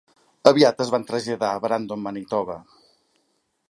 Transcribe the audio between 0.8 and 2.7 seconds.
es van traslladar a Brandon, Manitoba.